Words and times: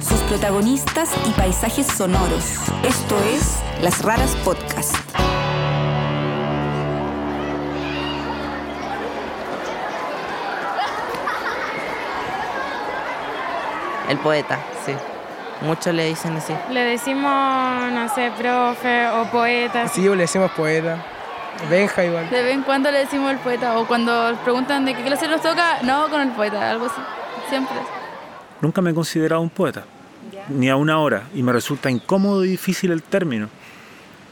sus 0.00 0.20
protagonistas 0.22 1.10
y 1.26 1.30
paisajes 1.30 1.86
sonoros. 1.86 2.44
Esto 2.82 3.16
es 3.32 3.58
Las 3.82 4.02
Raras 4.02 4.36
Podcast. 4.44 4.94
El 14.08 14.18
poeta, 14.18 14.58
sí. 14.84 14.92
Muchos 15.62 15.94
le 15.94 16.06
dicen 16.06 16.36
así. 16.36 16.54
Le 16.70 16.84
decimos, 16.84 17.92
no 17.92 18.08
sé, 18.14 18.30
profe 18.36 19.08
o 19.08 19.24
poeta. 19.30 19.88
Sí, 19.88 20.02
le 20.02 20.16
decimos 20.16 20.50
poeta. 20.52 20.98
Benja 21.70 22.04
igual. 22.04 22.28
De 22.28 22.42
vez 22.42 22.54
en 22.54 22.62
cuando 22.62 22.90
le 22.90 22.98
decimos 22.98 23.30
el 23.30 23.38
poeta. 23.38 23.78
O 23.78 23.86
cuando 23.86 24.36
preguntan 24.44 24.84
de 24.84 24.94
qué 24.94 25.02
clase 25.02 25.26
nos 25.28 25.40
toca, 25.40 25.78
no, 25.82 26.08
con 26.10 26.20
el 26.20 26.30
poeta, 26.32 26.70
algo 26.70 26.86
así. 26.86 27.00
Siempre. 27.48 27.76
Nunca 28.60 28.80
me 28.80 28.90
he 28.90 28.94
considerado 28.94 29.42
un 29.42 29.50
poeta, 29.50 29.84
ni 30.48 30.68
a 30.68 30.76
una 30.76 30.98
hora, 30.98 31.28
y 31.34 31.42
me 31.42 31.52
resulta 31.52 31.90
incómodo 31.90 32.44
y 32.44 32.48
difícil 32.48 32.90
el 32.90 33.02
término. 33.02 33.48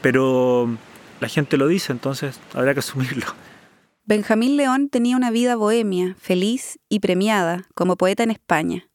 Pero 0.01 0.77
la 1.19 1.27
gente 1.27 1.57
lo 1.57 1.67
dice, 1.67 1.91
entonces 1.91 2.39
habrá 2.53 2.73
que 2.73 2.79
asumirlo. 2.79 3.25
Benjamín 4.03 4.57
León 4.57 4.89
tenía 4.89 5.15
una 5.15 5.31
vida 5.31 5.55
bohemia, 5.55 6.15
feliz 6.19 6.79
y 6.89 6.99
premiada 6.99 7.65
como 7.73 7.95
poeta 7.95 8.23
en 8.23 8.31
España. 8.31 8.87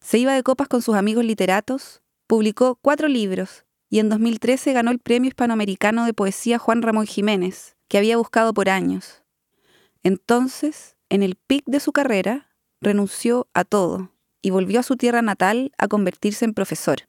Se 0.00 0.18
iba 0.18 0.34
de 0.34 0.42
copas 0.42 0.68
con 0.68 0.82
sus 0.82 0.94
amigos 0.94 1.24
literatos, 1.24 2.02
publicó 2.26 2.76
cuatro 2.76 3.08
libros 3.08 3.64
y 3.88 3.98
en 3.98 4.08
2013 4.08 4.72
ganó 4.72 4.90
el 4.90 4.98
Premio 4.98 5.28
Hispanoamericano 5.28 6.04
de 6.04 6.14
Poesía 6.14 6.58
Juan 6.58 6.82
Ramón 6.82 7.06
Jiménez, 7.06 7.76
que 7.88 7.98
había 7.98 8.16
buscado 8.16 8.52
por 8.52 8.68
años. 8.68 9.22
Entonces, 10.02 10.96
en 11.08 11.22
el 11.22 11.36
pic 11.36 11.62
de 11.66 11.80
su 11.80 11.92
carrera, 11.92 12.50
renunció 12.80 13.48
a 13.54 13.64
todo 13.64 14.11
y 14.42 14.50
volvió 14.50 14.80
a 14.80 14.82
su 14.82 14.96
tierra 14.96 15.22
natal 15.22 15.72
a 15.78 15.88
convertirse 15.88 16.44
en 16.44 16.52
profesor. 16.52 17.08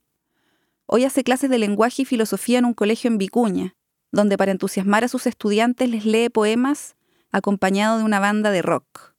Hoy 0.86 1.06
hace 1.06 1.24
clases 1.24 1.50
de 1.50 1.58
lenguaje 1.58 2.04
y 2.04 2.06
filosofía 2.06 2.60
en 2.60 2.66
un 2.66 2.74
colegio 2.74 3.10
en 3.10 3.18
Vicuña, 3.18 3.76
donde 4.12 4.38
para 4.38 4.52
entusiasmar 4.52 5.04
a 5.04 5.08
sus 5.08 5.26
estudiantes 5.26 5.90
les 5.90 6.06
lee 6.06 6.30
poemas 6.30 6.96
acompañado 7.32 7.98
de 7.98 8.04
una 8.04 8.20
banda 8.20 8.52
de 8.52 8.62
rock. 8.62 9.16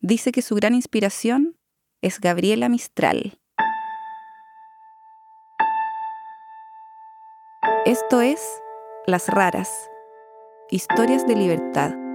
Dice 0.00 0.30
que 0.30 0.42
su 0.42 0.54
gran 0.54 0.74
inspiración 0.74 1.56
es 2.00 2.20
Gabriela 2.20 2.68
Mistral. 2.68 3.40
Esto 7.84 8.20
es 8.20 8.40
Las 9.06 9.28
Raras, 9.28 9.70
Historias 10.70 11.26
de 11.26 11.34
Libertad. 11.34 12.05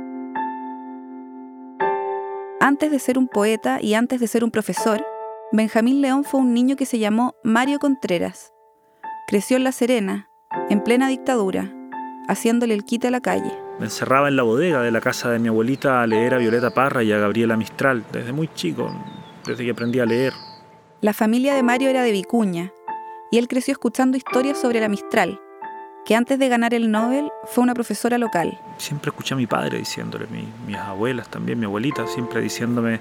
Antes 2.63 2.91
de 2.91 2.99
ser 2.99 3.17
un 3.17 3.27
poeta 3.27 3.79
y 3.81 3.95
antes 3.95 4.19
de 4.19 4.27
ser 4.27 4.43
un 4.43 4.51
profesor, 4.51 5.03
Benjamín 5.51 5.99
León 5.99 6.23
fue 6.23 6.39
un 6.39 6.53
niño 6.53 6.75
que 6.75 6.85
se 6.85 6.99
llamó 6.99 7.33
Mario 7.43 7.79
Contreras. 7.79 8.53
Creció 9.27 9.57
en 9.57 9.63
La 9.63 9.71
Serena, 9.71 10.29
en 10.69 10.83
plena 10.83 11.07
dictadura, 11.07 11.73
haciéndole 12.27 12.75
el 12.75 12.85
quite 12.85 13.07
a 13.07 13.11
la 13.11 13.19
calle. 13.19 13.51
Me 13.79 13.85
encerraba 13.85 14.27
en 14.27 14.35
la 14.35 14.43
bodega 14.43 14.83
de 14.83 14.91
la 14.91 15.01
casa 15.01 15.31
de 15.31 15.39
mi 15.39 15.47
abuelita 15.47 16.03
a 16.03 16.05
leer 16.05 16.35
a 16.35 16.37
Violeta 16.37 16.69
Parra 16.69 17.01
y 17.01 17.11
a 17.11 17.17
Gabriela 17.17 17.57
Mistral, 17.57 18.05
desde 18.13 18.31
muy 18.31 18.47
chico, 18.53 18.93
desde 19.43 19.65
que 19.65 19.71
aprendí 19.71 19.99
a 19.99 20.05
leer. 20.05 20.33
La 21.01 21.13
familia 21.13 21.55
de 21.55 21.63
Mario 21.63 21.89
era 21.89 22.03
de 22.03 22.11
Vicuña, 22.11 22.71
y 23.31 23.39
él 23.39 23.47
creció 23.47 23.71
escuchando 23.71 24.17
historias 24.17 24.59
sobre 24.59 24.81
la 24.81 24.87
Mistral, 24.87 25.41
que 26.05 26.15
antes 26.15 26.39
de 26.39 26.49
ganar 26.49 26.73
el 26.73 26.91
Nobel 26.91 27.29
fue 27.45 27.63
una 27.63 27.73
profesora 27.73 28.17
local. 28.17 28.59
Siempre 28.77 29.09
escuché 29.09 29.33
a 29.33 29.37
mi 29.37 29.47
padre 29.47 29.77
diciéndole, 29.77 30.27
mis 30.65 30.77
abuelas 30.77 31.29
también, 31.29 31.59
mi 31.59 31.65
abuelita, 31.65 32.07
siempre 32.07 32.41
diciéndome 32.41 32.99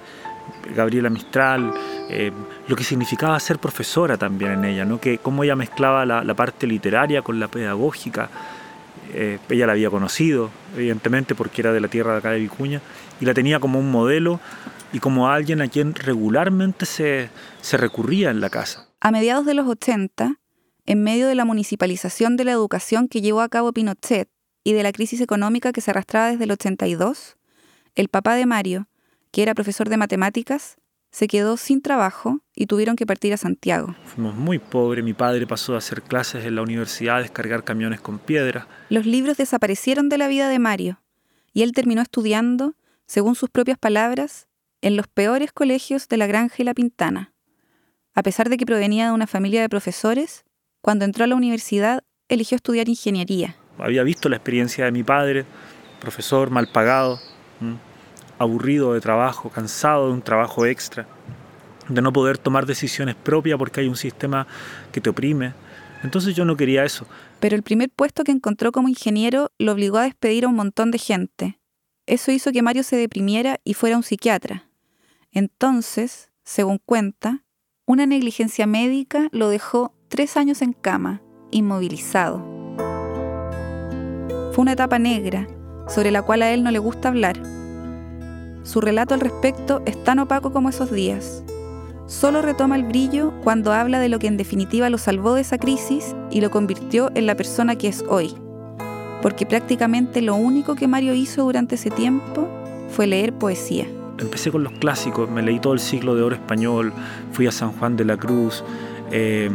Gabriela 0.74 1.10
Mistral, 1.10 1.72
eh, 2.08 2.32
lo 2.68 2.76
que 2.76 2.84
significaba 2.84 3.38
ser 3.40 3.58
profesora 3.58 4.16
también 4.16 4.52
en 4.52 4.64
ella, 4.64 4.84
¿no? 4.84 5.00
que 5.00 5.18
cómo 5.18 5.44
ella 5.44 5.56
mezclaba 5.56 6.04
la, 6.04 6.34
parte 6.34 6.66
literaria 6.66 7.22
con 7.22 7.40
la 7.40 7.48
pedagógica. 7.48 8.28
Eh, 9.12 9.38
ella 9.48 9.66
la 9.66 9.72
había 9.72 9.90
conocido, 9.90 10.50
evidentemente, 10.76 11.34
porque 11.34 11.62
era 11.62 11.72
de 11.72 11.80
la 11.80 11.88
tierra 11.88 12.12
de 12.12 12.18
acá 12.18 12.30
de 12.30 12.38
Vicuña, 12.38 12.80
y 13.20 13.24
la 13.24 13.34
tenía 13.34 13.58
como 13.58 13.78
un 13.78 13.90
modelo 13.90 14.40
y 14.92 15.00
como 15.00 15.28
alguien 15.28 15.60
a 15.62 15.68
quien 15.68 15.94
regularmente 15.94 16.86
se, 16.86 17.30
se 17.60 17.76
recurría 17.76 18.30
en 18.30 18.40
la 18.40 18.50
casa. 18.50 18.88
A 19.00 19.10
mediados 19.10 19.46
de 19.46 19.54
los 19.54 19.66
80, 19.66 20.36
en 20.86 21.02
medio 21.02 21.26
de 21.26 21.34
la 21.34 21.44
municipalización 21.44 22.36
de 22.36 22.44
la 22.44 22.52
educación 22.52 23.08
que 23.08 23.20
llevó 23.20 23.40
a 23.40 23.48
cabo 23.48 23.72
Pinochet 23.72 24.28
y 24.64 24.72
de 24.72 24.82
la 24.82 24.92
crisis 24.92 25.20
económica 25.20 25.72
que 25.72 25.80
se 25.80 25.90
arrastraba 25.90 26.30
desde 26.30 26.44
el 26.44 26.52
82, 26.52 27.36
el 27.94 28.08
papá 28.08 28.34
de 28.34 28.46
Mario, 28.46 28.88
que 29.30 29.42
era 29.42 29.54
profesor 29.54 29.88
de 29.88 29.96
matemáticas, 29.96 30.76
se 31.10 31.26
quedó 31.26 31.56
sin 31.56 31.82
trabajo 31.82 32.40
y 32.54 32.66
tuvieron 32.66 32.96
que 32.96 33.06
partir 33.06 33.32
a 33.32 33.36
Santiago. 33.36 33.96
Fuimos 34.04 34.34
muy 34.36 34.58
pobres, 34.58 35.04
mi 35.04 35.12
padre 35.12 35.46
pasó 35.46 35.74
a 35.74 35.78
hacer 35.78 36.02
clases 36.02 36.44
en 36.44 36.54
la 36.54 36.62
universidad, 36.62 37.16
a 37.16 37.22
descargar 37.22 37.64
camiones 37.64 38.00
con 38.00 38.18
piedra. 38.18 38.68
Los 38.88 39.06
libros 39.06 39.36
desaparecieron 39.36 40.08
de 40.08 40.18
la 40.18 40.28
vida 40.28 40.48
de 40.48 40.58
Mario 40.58 41.02
y 41.52 41.62
él 41.62 41.72
terminó 41.72 42.00
estudiando, 42.02 42.76
según 43.06 43.34
sus 43.34 43.50
propias 43.50 43.78
palabras, 43.78 44.46
en 44.82 44.96
los 44.96 45.08
peores 45.08 45.52
colegios 45.52 46.08
de 46.08 46.16
la 46.16 46.26
Granja 46.26 46.56
y 46.58 46.64
la 46.64 46.74
Pintana. 46.74 47.32
A 48.14 48.22
pesar 48.22 48.48
de 48.48 48.56
que 48.56 48.66
provenía 48.66 49.06
de 49.06 49.12
una 49.12 49.26
familia 49.26 49.60
de 49.60 49.68
profesores, 49.68 50.44
cuando 50.80 51.04
entró 51.04 51.24
a 51.24 51.26
la 51.26 51.34
universidad, 51.34 52.02
eligió 52.28 52.56
estudiar 52.56 52.88
ingeniería. 52.88 53.56
Había 53.78 54.02
visto 54.02 54.28
la 54.28 54.36
experiencia 54.36 54.84
de 54.84 54.92
mi 54.92 55.02
padre, 55.02 55.44
profesor 56.00 56.50
mal 56.50 56.68
pagado, 56.68 57.18
aburrido 58.38 58.94
de 58.94 59.00
trabajo, 59.00 59.50
cansado 59.50 60.06
de 60.06 60.14
un 60.14 60.22
trabajo 60.22 60.66
extra, 60.66 61.06
de 61.88 62.02
no 62.02 62.12
poder 62.12 62.38
tomar 62.38 62.66
decisiones 62.66 63.14
propias 63.14 63.58
porque 63.58 63.80
hay 63.80 63.88
un 63.88 63.96
sistema 63.96 64.46
que 64.92 65.00
te 65.00 65.10
oprime. 65.10 65.52
Entonces 66.02 66.34
yo 66.34 66.44
no 66.44 66.56
quería 66.56 66.84
eso. 66.84 67.06
Pero 67.40 67.56
el 67.56 67.62
primer 67.62 67.90
puesto 67.90 68.24
que 68.24 68.32
encontró 68.32 68.72
como 68.72 68.88
ingeniero 68.88 69.50
lo 69.58 69.72
obligó 69.72 69.98
a 69.98 70.04
despedir 70.04 70.44
a 70.44 70.48
un 70.48 70.54
montón 70.54 70.90
de 70.90 70.98
gente. 70.98 71.58
Eso 72.06 72.32
hizo 72.32 72.52
que 72.52 72.62
Mario 72.62 72.82
se 72.82 72.96
deprimiera 72.96 73.60
y 73.64 73.74
fuera 73.74 73.96
un 73.96 74.02
psiquiatra. 74.02 74.68
Entonces, 75.30 76.30
según 76.42 76.78
cuenta, 76.78 77.44
una 77.86 78.06
negligencia 78.06 78.66
médica 78.66 79.28
lo 79.32 79.48
dejó 79.48 79.94
tres 80.10 80.36
años 80.36 80.60
en 80.60 80.72
cama, 80.72 81.22
inmovilizado. 81.52 82.44
Fue 84.52 84.62
una 84.62 84.72
etapa 84.72 84.98
negra, 84.98 85.46
sobre 85.86 86.10
la 86.10 86.22
cual 86.22 86.42
a 86.42 86.50
él 86.50 86.64
no 86.64 86.72
le 86.72 86.80
gusta 86.80 87.08
hablar. 87.08 87.40
Su 88.64 88.80
relato 88.80 89.14
al 89.14 89.20
respecto 89.20 89.82
es 89.86 90.02
tan 90.02 90.18
opaco 90.18 90.52
como 90.52 90.68
esos 90.68 90.90
días. 90.90 91.44
Solo 92.08 92.42
retoma 92.42 92.74
el 92.74 92.82
brillo 92.82 93.32
cuando 93.44 93.72
habla 93.72 94.00
de 94.00 94.08
lo 94.08 94.18
que 94.18 94.26
en 94.26 94.36
definitiva 94.36 94.90
lo 94.90 94.98
salvó 94.98 95.34
de 95.34 95.42
esa 95.42 95.58
crisis 95.58 96.16
y 96.32 96.40
lo 96.40 96.50
convirtió 96.50 97.12
en 97.14 97.26
la 97.26 97.36
persona 97.36 97.76
que 97.76 97.86
es 97.86 98.04
hoy. 98.08 98.34
Porque 99.22 99.46
prácticamente 99.46 100.22
lo 100.22 100.34
único 100.34 100.74
que 100.74 100.88
Mario 100.88 101.14
hizo 101.14 101.44
durante 101.44 101.76
ese 101.76 101.90
tiempo 101.90 102.48
fue 102.88 103.06
leer 103.06 103.32
poesía. 103.32 103.86
Empecé 104.18 104.50
con 104.50 104.64
los 104.64 104.72
clásicos, 104.72 105.30
me 105.30 105.40
leí 105.40 105.60
todo 105.60 105.72
el 105.72 105.78
siglo 105.78 106.16
de 106.16 106.22
oro 106.22 106.34
español, 106.34 106.92
fui 107.30 107.46
a 107.46 107.52
San 107.52 107.70
Juan 107.70 107.96
de 107.96 108.04
la 108.04 108.16
Cruz, 108.16 108.64
eh, 109.12 109.50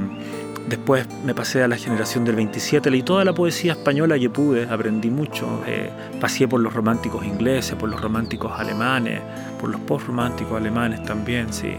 Después 0.68 1.08
me 1.24 1.36
pasé 1.36 1.62
a 1.62 1.68
la 1.68 1.78
generación 1.78 2.26
del 2.26 2.36
27, 2.38 2.90
leí 2.90 3.04
toda 3.04 3.24
la 3.24 3.36
poesía 3.36 3.74
española 3.74 4.18
que 4.18 4.32
pude, 4.32 4.66
aprendí 4.66 5.12
mucho. 5.12 5.64
Eh, 5.68 5.92
pasé 6.20 6.48
por 6.48 6.60
los 6.60 6.74
románticos 6.74 7.24
ingleses, 7.24 7.76
por 7.76 7.88
los 7.88 8.02
románticos 8.02 8.52
alemanes, 8.60 9.22
por 9.62 9.70
los 9.70 9.80
postrománticos 9.82 10.58
alemanes 10.58 11.04
también, 11.04 11.54
sí, 11.54 11.74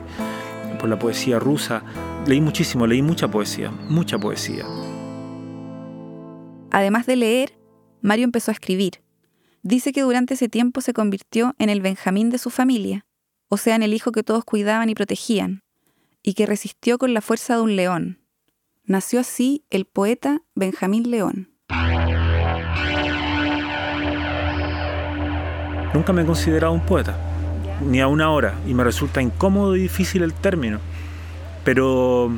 por 0.79 0.89
la 0.89 0.97
poesía 0.97 1.41
rusa. 1.41 1.83
Leí 2.29 2.41
muchísimo, 2.41 2.87
leí 2.87 3.03
mucha 3.03 3.29
poesía, 3.29 3.73
mucha 3.73 4.19
poesía. 4.19 4.65
Además 6.71 7.07
de 7.07 7.17
leer, 7.17 7.59
Mario 8.03 8.25
empezó 8.25 8.53
a 8.53 8.55
escribir. 8.55 9.03
Dice 9.63 9.93
que 9.93 10.03
durante 10.03 10.35
ese 10.35 10.49
tiempo 10.49 10.81
se 10.81 10.93
convirtió 10.93 11.57
en 11.59 11.71
el 11.71 11.81
Benjamín 11.81 12.31
de 12.31 12.39
su 12.39 12.51
familia, 12.51 13.05
o 13.49 13.57
sea, 13.57 13.75
en 13.75 13.83
el 13.83 13.95
hijo 13.95 14.13
que 14.13 14.23
todos 14.23 14.45
cuidaban 14.45 14.89
y 14.91 14.95
protegían, 14.95 15.65
y 16.23 16.35
que 16.35 16.47
resistió 16.47 16.99
con 16.99 17.15
la 17.15 17.21
fuerza 17.21 17.57
de 17.57 17.63
un 17.63 17.75
león 17.75 18.26
Nació 18.89 19.19
así 19.19 19.65
el 19.71 19.85
poeta 19.85 20.43
Benjamín 20.55 21.11
León. 21.11 21.51
Nunca 25.93 26.13
me 26.13 26.23
he 26.23 26.25
considerado 26.25 26.73
un 26.73 26.87
poeta, 26.87 27.19
ni 27.85 28.01
a 28.01 28.07
una 28.07 28.31
hora, 28.31 28.55
y 28.65 28.75
me 28.75 28.85
resulta 28.85 29.21
incómodo 29.21 29.75
y 29.75 29.81
difícil 29.81 30.23
el 30.23 30.33
término. 30.33 30.79
Pero 31.65 32.31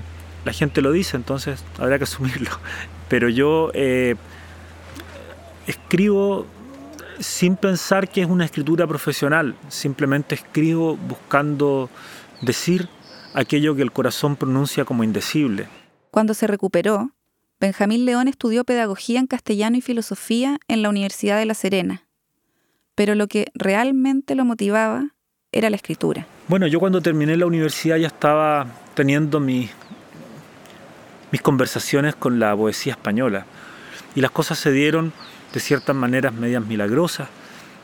la 0.47 0.55
gente 0.55 0.81
lo 0.81 0.91
dice, 0.91 1.19
entonces 1.19 1.63
habrá 1.79 1.99
que 1.99 2.05
asumirlo. 2.05 2.51
Pero 3.11 3.29
yo 3.29 3.71
eh, 3.75 4.17
escribo 5.67 6.47
sin 7.19 7.57
pensar 7.57 8.09
que 8.09 8.23
es 8.23 8.27
una 8.27 8.47
escritura 8.47 8.87
profesional, 8.87 9.55
simplemente 9.69 10.35
escribo 10.35 10.97
buscando 10.97 11.91
decir 12.41 12.89
aquello 13.35 13.77
que 13.77 13.83
el 13.83 13.93
corazón 13.93 14.37
pronuncia 14.37 14.87
como 14.87 15.05
indecible. 15.05 15.69
Cuando 16.11 16.35
se 16.35 16.47
recuperó, 16.47 17.13
Benjamín 17.61 18.05
León 18.05 18.29
estudió 18.29 18.65
pedagogía 18.65 19.19
en 19.19 19.27
castellano 19.27 19.77
y 19.77 19.81
filosofía 19.81 20.59
en 20.69 20.83
la 20.83 20.89
Universidad 20.89 21.39
de 21.39 21.47
La 21.47 21.55
Serena. 21.55 22.05
Pero 22.95 23.15
lo 23.15 23.27
que 23.27 23.47
realmente 23.55 24.35
lo 24.35 24.45
motivaba 24.45 25.15
era 25.53 25.71
la 25.71 25.77
escritura. 25.77 26.27
Bueno, 26.49 26.67
yo 26.67 26.81
cuando 26.81 27.01
terminé 27.01 27.37
la 27.37 27.47
universidad 27.47 27.97
ya 27.97 28.09
estaba 28.09 28.67
teniendo 28.95 29.41
mis, 29.41 29.71
mis 31.31 31.43
conversaciones 31.43 32.15
con 32.15 32.39
la 32.39 32.57
poesía 32.57 32.93
española. 32.93 33.47
Y 34.15 34.21
las 34.21 34.31
cosas 34.31 34.59
se 34.59 34.73
dieron 34.73 35.13
de 35.53 35.61
ciertas 35.61 35.95
maneras 35.95 36.33
medias 36.33 36.65
milagrosas 36.65 37.29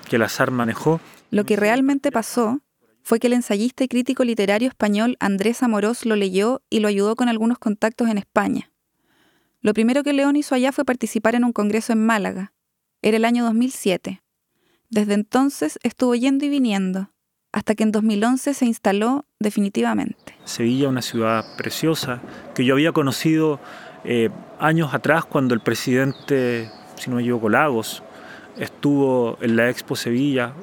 que 0.09 0.17
el 0.17 0.23
azar 0.23 0.51
manejó. 0.51 1.01
Lo 1.31 1.45
que 1.45 1.57
realmente 1.57 2.13
pasó 2.13 2.61
fue 3.05 3.21
que 3.21 3.27
el 3.27 3.35
ensayista 3.35 3.85
y 3.85 3.89
crítico 3.89 4.25
literario 4.25 4.67
español 4.67 5.17
Andrés 5.21 5.63
Amorós 5.63 6.07
lo 6.07 6.17
leyó 6.17 6.63
y 6.71 6.81
lo 6.81 6.89
ayudó 6.89 7.17
con 7.17 7.29
algunos 7.29 7.59
contactos 7.59 8.09
en 8.09 8.17
España. 8.17 8.71
Lo 9.61 9.75
primero 9.75 10.03
que 10.03 10.15
León 10.15 10.37
hizo 10.37 10.55
allá 10.55 10.73
fue 10.73 10.87
participar 10.87 11.35
en 11.35 11.45
un 11.45 11.53
congreso 11.53 11.93
en 11.93 12.05
Málaga. 12.05 12.55
Era 13.03 13.19
el 13.19 13.27
año 13.27 13.45
2007. 13.45 14.23
Desde 14.89 15.13
entonces 15.13 15.79
estuvo 15.83 16.15
yendo 16.15 16.47
y 16.47 16.49
viniendo, 16.49 17.11
hasta 17.53 17.75
que 17.75 17.83
en 17.83 17.93
2011 17.93 18.55
se 18.55 18.65
instaló 18.65 19.27
definitivamente. 19.39 20.37
Sevilla, 20.45 20.89
una 20.89 21.03
ciudad 21.03 21.45
preciosa, 21.59 22.23
que 22.55 22.65
yo 22.65 22.73
había 22.73 22.93
conocido 22.93 23.61
eh, 24.05 24.31
años 24.59 24.95
atrás 24.95 25.27
cuando 25.27 25.55
el 25.55 25.61
presidente, 25.61 26.71
si 26.97 27.11
no 27.11 27.17
me 27.17 27.23
equivoco, 27.23 27.51
Lagos, 27.51 28.03
estuvo 28.57 29.37
en 29.43 29.57
la 29.57 29.69
Expo 29.69 29.95
Sevilla 29.95 30.55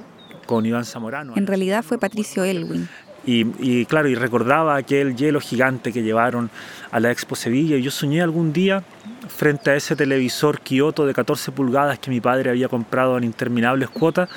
con 0.51 0.65
Iván 0.65 0.83
Zamorano. 0.83 1.38
En 1.38 1.48
realidad 1.48 1.81
fue 1.81 1.98
Patricio 1.98 2.44
Elwin. 2.44 2.89
Y, 3.25 3.45
y, 3.59 3.86
claro, 3.86 4.09
y 4.09 4.15
recordaba 4.15 4.75
aquel 4.75 5.15
hielo 5.15 5.39
gigante 5.39 5.94
que 5.94 6.03
llevaron 6.03 6.50
a 6.92 7.00
la 7.00 7.09
Expo 7.09 7.38
Sevilla. 7.38 7.77
Y 7.77 7.83
yo 7.83 7.89
soñé 7.89 8.21
algún 8.21 8.51
día, 8.51 8.83
frente 9.30 9.69
a 9.69 9.75
ese 9.75 9.95
televisor 9.95 10.59
Kioto 10.59 11.06
de 11.06 11.13
14 11.13 11.53
pulgadas 11.53 12.00
que 12.00 12.12
mi 12.12 12.19
padre 12.19 12.50
había 12.50 12.68
comprado 12.68 13.18
en 13.18 13.24
interminables 13.24 13.89
cuotas, 13.89 14.27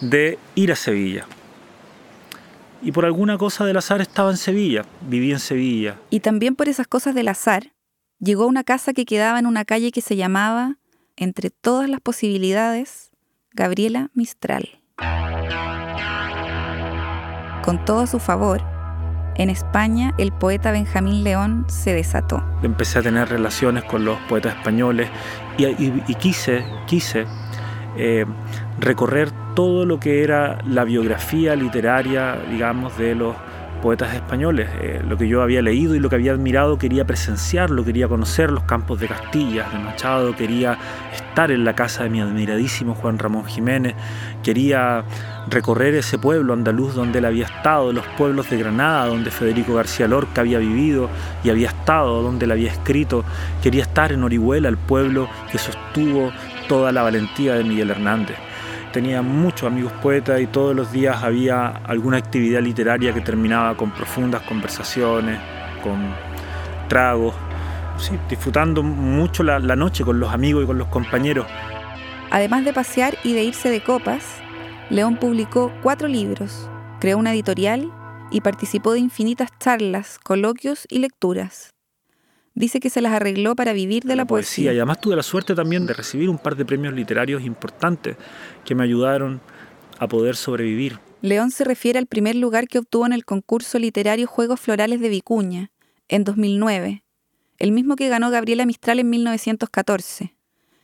de 0.00 0.36
ir 0.56 0.72
a 0.72 0.74
Sevilla. 0.74 1.26
Y 2.82 2.90
por 2.90 3.04
alguna 3.04 3.38
cosa 3.38 3.64
del 3.64 3.76
azar 3.76 4.00
estaba 4.00 4.32
en 4.32 4.38
Sevilla, 4.38 4.84
viví 5.02 5.30
en 5.30 5.38
Sevilla. 5.38 5.94
Y 6.10 6.18
también 6.18 6.56
por 6.56 6.68
esas 6.68 6.88
cosas 6.88 7.14
del 7.14 7.28
azar, 7.28 7.72
llegó 8.18 8.42
a 8.42 8.46
una 8.46 8.64
casa 8.64 8.94
que 8.94 9.04
quedaba 9.04 9.38
en 9.38 9.46
una 9.46 9.64
calle 9.64 9.92
que 9.92 10.00
se 10.00 10.16
llamaba, 10.16 10.78
entre 11.14 11.50
todas 11.50 11.88
las 11.88 12.00
posibilidades, 12.00 13.12
Gabriela 13.52 14.10
Mistral 14.12 14.81
con 17.62 17.84
todo 17.84 18.00
a 18.00 18.06
su 18.06 18.18
favor, 18.18 18.60
en 19.36 19.48
España 19.48 20.12
el 20.18 20.32
poeta 20.32 20.72
Benjamín 20.72 21.24
León 21.24 21.64
se 21.68 21.94
desató. 21.94 22.42
Empecé 22.62 22.98
a 22.98 23.02
tener 23.02 23.28
relaciones 23.28 23.84
con 23.84 24.04
los 24.04 24.18
poetas 24.28 24.56
españoles 24.56 25.08
y, 25.56 26.14
quise, 26.16 26.64
quise 26.86 27.26
eh, 27.96 28.26
recorrer 28.78 29.30
todo 29.54 29.86
lo 29.86 29.98
que 30.00 30.22
era 30.22 30.58
la 30.66 30.84
biografía 30.84 31.56
literaria, 31.56 32.36
digamos, 32.50 32.96
de 32.98 33.14
los 33.14 33.36
poetas 33.82 34.14
españoles. 34.14 34.70
Eh, 34.80 35.02
lo 35.06 35.18
que 35.18 35.28
yo 35.28 35.42
había 35.42 35.60
leído 35.60 35.94
y 35.94 35.98
lo 35.98 36.08
que 36.08 36.14
había 36.14 36.32
admirado 36.32 36.78
quería 36.78 37.04
presenciarlo, 37.04 37.84
quería 37.84 38.08
conocer 38.08 38.50
los 38.50 38.62
campos 38.62 38.98
de 39.00 39.08
Castilla, 39.08 39.68
de 39.70 39.78
Machado, 39.78 40.34
quería 40.34 40.78
estar 41.12 41.50
en 41.50 41.64
la 41.64 41.74
casa 41.74 42.04
de 42.04 42.10
mi 42.10 42.20
admiradísimo 42.20 42.94
Juan 42.94 43.18
Ramón 43.18 43.44
Jiménez, 43.44 43.94
quería 44.42 45.04
recorrer 45.50 45.94
ese 45.94 46.18
pueblo 46.18 46.54
andaluz 46.54 46.94
donde 46.94 47.18
él 47.18 47.26
había 47.26 47.44
estado, 47.44 47.92
los 47.92 48.06
pueblos 48.16 48.48
de 48.48 48.56
Granada, 48.56 49.06
donde 49.06 49.30
Federico 49.30 49.74
García 49.74 50.08
Lorca 50.08 50.40
había 50.40 50.58
vivido 50.58 51.10
y 51.44 51.50
había 51.50 51.68
estado, 51.68 52.22
donde 52.22 52.46
él 52.46 52.52
había 52.52 52.70
escrito, 52.70 53.24
quería 53.62 53.82
estar 53.82 54.12
en 54.12 54.22
Orihuela, 54.22 54.68
el 54.68 54.78
pueblo 54.78 55.28
que 55.50 55.58
sostuvo 55.58 56.32
toda 56.68 56.92
la 56.92 57.02
valentía 57.02 57.54
de 57.54 57.64
Miguel 57.64 57.90
Hernández 57.90 58.36
tenía 58.92 59.22
muchos 59.22 59.66
amigos 59.66 59.92
poetas 60.02 60.40
y 60.40 60.46
todos 60.46 60.76
los 60.76 60.92
días 60.92 61.22
había 61.22 61.68
alguna 61.68 62.18
actividad 62.18 62.60
literaria 62.60 63.12
que 63.12 63.20
terminaba 63.20 63.76
con 63.76 63.90
profundas 63.90 64.42
conversaciones, 64.42 65.40
con 65.82 66.14
tragos, 66.88 67.34
disfrutando 68.28 68.82
mucho 68.82 69.42
la, 69.42 69.58
la 69.58 69.74
noche 69.74 70.04
con 70.04 70.20
los 70.20 70.32
amigos 70.32 70.64
y 70.64 70.66
con 70.66 70.78
los 70.78 70.88
compañeros. 70.88 71.46
Además 72.30 72.64
de 72.64 72.72
pasear 72.72 73.16
y 73.24 73.32
de 73.32 73.44
irse 73.44 73.70
de 73.70 73.82
copas, 73.82 74.24
León 74.90 75.16
publicó 75.16 75.72
cuatro 75.82 76.06
libros, 76.06 76.68
creó 77.00 77.18
una 77.18 77.32
editorial 77.32 77.90
y 78.30 78.40
participó 78.40 78.92
de 78.92 79.00
infinitas 79.00 79.50
charlas, 79.58 80.18
coloquios 80.22 80.86
y 80.88 80.98
lecturas. 80.98 81.72
Dice 82.54 82.80
que 82.80 82.90
se 82.90 83.00
las 83.00 83.12
arregló 83.12 83.56
para 83.56 83.72
vivir 83.72 84.04
de 84.04 84.16
la, 84.16 84.26
poesía. 84.26 84.72
Y 84.72 84.76
además 84.76 85.00
tuve 85.00 85.16
la 85.16 85.22
suerte 85.22 85.54
también 85.54 85.86
de 85.86 85.94
recibir 85.94 86.28
un 86.28 86.38
par 86.38 86.54
de 86.54 86.64
premios 86.64 86.92
literarios 86.92 87.42
importantes 87.42 88.16
que 88.64 88.74
me 88.74 88.84
ayudaron 88.84 89.40
a 89.98 90.06
poder 90.06 90.36
sobrevivir. 90.36 90.98
León 91.22 91.50
se 91.50 91.64
refiere 91.64 91.98
al 91.98 92.06
primer 92.06 92.34
lugar 92.36 92.68
que 92.68 92.78
obtuvo 92.78 93.06
en 93.06 93.12
el 93.12 93.24
concurso 93.24 93.78
literario 93.78 94.26
Juegos 94.26 94.60
Florales 94.60 95.00
de 95.00 95.08
Vicuña, 95.08 95.70
en 96.08 96.24
2009, 96.24 97.04
el 97.58 97.72
mismo 97.72 97.96
que 97.96 98.08
ganó 98.08 98.30
Gabriela 98.30 98.66
Mistral 98.66 98.98
en 98.98 99.08
1914, 99.08 100.36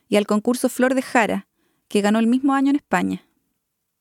y 0.09 0.17
al 0.17 0.27
concurso 0.27 0.69
Flor 0.69 0.95
de 0.95 1.03
Jara, 1.03 1.49
que 1.89 2.01
ganó 2.01 2.19
el 2.19 2.29
mismo 2.29 2.55
año 2.55 2.71
en 2.71 2.77
España. 2.77 3.27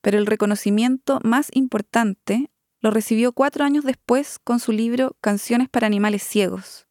Pero 0.02 0.20
el 0.20 0.26
reconocimiento 0.26 1.20
más 1.24 1.50
importante 1.54 2.50
lo 2.80 2.92
recibió 2.92 3.34
cuatro 3.34 3.66
años 3.66 3.84
después 3.84 4.40
con 4.40 4.60
su 4.60 4.72
libro 4.72 5.18
Canciones 5.20 5.68
para 5.70 5.88
Animales 5.88 6.24
Ciegos, 6.24 6.87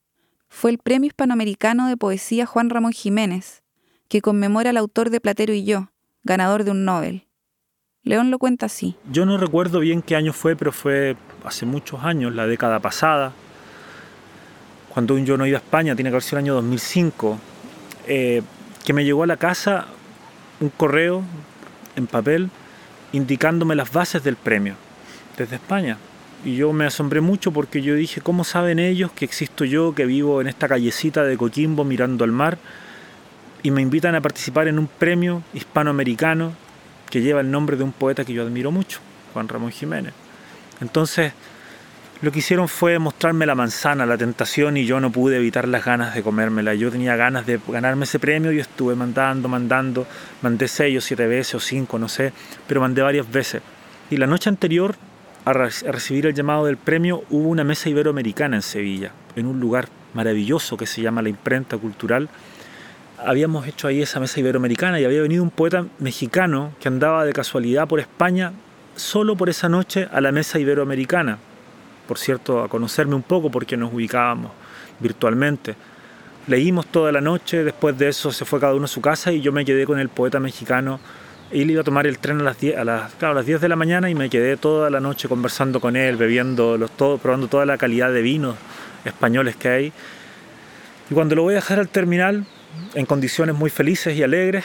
fue 0.56 0.70
el 0.70 0.79
Premio 0.79 1.08
Hispanoamericano 1.08 1.87
de 1.87 1.99
Poesía 1.99 2.47
Juan 2.47 2.70
Ramón 2.70 2.93
Jiménez, 2.93 3.62
que 4.08 4.23
conmemora 4.23 4.70
al 4.70 4.79
autor 4.79 5.11
de 5.11 5.20
Platero 5.20 5.53
y 5.53 5.67
yo, 5.67 5.91
ganador 6.25 6.64
de 6.64 6.70
un 6.70 6.87
Nobel. 6.87 7.26
León 8.05 8.31
lo 8.31 8.38
cuenta 8.38 8.64
así. 8.64 8.97
Yo 9.12 9.26
no 9.26 9.37
recuerdo 9.37 9.81
bien 9.81 10.00
qué 10.00 10.17
año 10.17 10.32
fue, 10.32 10.56
pero 10.56 10.73
fue 10.73 11.14
hace 11.44 11.67
muchos 11.67 12.03
años, 12.03 12.35
la 12.35 12.47
década 12.47 12.81
pasada, 12.81 13.32
cuando 14.88 15.19
yo 15.19 15.37
no 15.37 15.47
iba 15.47 15.58
a 15.58 15.61
España, 15.61 15.94
tiene 15.94 16.08
que 16.08 16.14
haber 16.14 16.23
sido 16.23 16.38
el 16.38 16.44
año 16.47 16.55
2005, 16.55 17.38
eh, 18.06 18.43
que 18.82 18.94
me 18.94 19.05
llegó 19.05 19.25
a 19.25 19.26
la 19.26 19.37
casa 19.37 19.88
un 20.61 20.70
correo 20.70 21.23
en 21.97 22.06
papel 22.06 22.49
indicándome 23.12 23.75
las 23.75 23.93
bases 23.93 24.25
del 24.25 24.37
premio 24.37 24.76
desde 25.37 25.56
España. 25.56 25.99
Y 26.46 26.54
yo 26.54 26.72
me 26.72 26.87
asombré 26.87 27.20
mucho 27.20 27.50
porque 27.50 27.82
yo 27.82 27.96
dije, 27.96 28.20
¿cómo 28.20 28.44
saben 28.44 28.78
ellos 28.78 29.10
que 29.10 29.25
existo 29.25 29.64
yo, 29.64 29.96
que 29.96 30.06
vivo 30.06 30.40
en 30.40 30.46
esta 30.46 30.69
callecita 30.69 31.25
de 31.25 31.37
Coquimbo 31.37 31.82
mirando 31.82 32.22
al 32.22 32.31
mar? 32.31 32.56
Y 33.64 33.72
me 33.72 33.82
invitan 33.82 34.14
a 34.14 34.20
participar 34.20 34.69
en 34.69 34.78
un 34.78 34.87
premio 34.87 35.43
hispanoamericano 35.54 36.52
que 37.10 37.20
lleva 37.20 37.40
el 37.40 37.50
nombre 37.50 37.76
de 37.76 37.82
un 37.82 37.90
poeta 37.90 38.25
que 38.25 38.32
yo 38.32 38.44
admiro 38.44 38.70
mucho, 38.70 39.00
Juan 39.32 39.48
Ramón 39.48 39.72
Jiménez. 39.72 40.12
Entonces, 40.81 41.32
lo 42.22 42.31
que 42.31 42.38
hicieron 42.38 42.69
fue 42.69 42.96
mostrarme 43.00 43.44
la 43.44 43.56
manzana, 43.56 44.06
la 44.06 44.17
tentación, 44.17 44.76
y 44.76 44.86
yo 44.86 45.00
no 45.00 45.10
pude 45.10 45.38
evitar 45.38 45.67
las 45.67 45.84
ganas 45.84 46.15
de 46.15 46.22
comérmela. 46.22 46.74
Yo 46.74 46.93
tenía 46.93 47.17
ganas 47.17 47.44
de 47.44 47.58
ganarme 47.67 48.05
ese 48.05 48.20
premio 48.20 48.53
y 48.53 48.60
estuve 48.60 48.94
mandando, 48.94 49.48
mandando, 49.48 50.06
mandé 50.43 50.69
seis 50.69 50.96
o 50.98 51.00
siete 51.00 51.26
veces 51.26 51.56
o 51.56 51.60
cinco, 51.60 51.98
no 51.98 52.08
sé, 52.08 52.32
pero 52.69 52.81
mandé 52.81 53.03
varias 53.03 53.29
veces. 53.29 53.62
Y 54.10 54.17
la 54.17 54.29
noche 54.29 54.48
anterior 54.48 54.94
a, 55.46 55.53
recibir 55.53 56.26
el 56.26 56.34
llamado 56.34 56.67
del 56.67 56.76
premio, 56.76 57.22
hubo 57.31 57.48
una 57.48 57.62
mesa 57.62 57.88
iberoamericana 57.88 58.56
en 58.56 58.62
Sevilla, 58.62 59.12
en 59.36 59.46
un 59.46 59.60
lugar 59.60 59.88
maravilloso 60.12 60.76
que 60.76 60.86
se 60.86 61.03
llama 61.03 61.22
la 61.22 61.29
Imprenta 61.29 61.79
Cultural. 61.79 62.29
Habíamos 63.24 63.67
hecho 63.69 63.86
ahí 63.86 64.03
esa 64.03 64.19
mesa 64.19 64.41
iberoamericana 64.41 64.98
y 65.00 65.05
había 65.05 65.22
venido 65.22 65.44
un 65.44 65.50
poeta 65.50 65.86
mexicano 66.00 66.72
que 66.81 66.88
andaba 66.88 67.24
de 67.24 67.32
casualidad 67.32 67.86
por 67.86 68.00
España 68.00 68.53
solo 68.96 69.36
por 69.36 69.48
esa 69.48 69.69
noche 69.69 70.08
a 70.10 70.20
la 70.20 70.32
mesa 70.32 70.58
iberoamericana. 70.58 71.38
Por 72.08 72.19
cierto, 72.19 72.65
a 72.65 72.69
conocerme 72.69 73.15
un 73.15 73.22
poco 73.22 73.48
porque 73.48 73.76
nos 73.76 73.93
ubicábamos 73.93 74.50
virtualmente. 74.98 75.76
Leímos 76.48 76.86
toda 76.86 77.12
la 77.12 77.20
noche, 77.20 77.62
después 77.62 77.96
de 77.96 78.08
eso 78.08 78.32
se 78.32 78.44
fue 78.44 78.58
cada 78.58 78.74
uno 78.74 78.86
a 78.86 78.88
su 78.88 79.00
casa 79.00 79.31
y 79.32 79.41
yo 79.41 79.53
me 79.53 79.65
quedé 79.65 79.86
con 79.86 80.00
el 80.00 80.08
poeta 80.08 80.41
mexicano 80.41 80.98
él 81.50 81.70
iba 81.70 81.81
a 81.81 81.84
tomar 81.84 82.06
el 82.06 82.19
tren 82.19 82.41
a 82.41 82.44
las 82.44 82.58
10, 82.58 82.76
a 82.76 82.84
las, 82.84 83.22
a 83.22 83.32
las 83.32 83.46
10 83.46 83.60
de 83.60 83.69
la 83.69 83.76
mañana 83.76 84.10
y 84.10 84.15
me 84.15 84.29
quedé 84.29 84.56
toda 84.56 84.91
la 84.91 85.00
noche 85.00 85.29
conversando 85.29 85.81
con 85.81 85.96
él, 85.96 86.17
bebiendo, 86.17 86.76
los, 86.76 86.91
todo, 86.91 87.19
probando 87.19 87.48
toda 87.48 87.67
la 87.67 87.79
calidad 87.79 88.12
de 88.12 88.22
vinos 88.22 88.56
españoles 89.05 89.56
que 89.56 89.69
hay. 89.69 89.93
Y 91.10 91.15
cuando 91.15 91.36
lo 91.36 91.43
voy 91.43 91.53
a 91.53 91.56
dejar 91.56 91.79
al 91.79 91.88
terminal, 91.88 92.46
en 92.94 93.06
condiciones 93.06 93.55
muy 93.55 93.70
felices 93.70 94.17
y 94.17 94.22
alegres, 94.22 94.65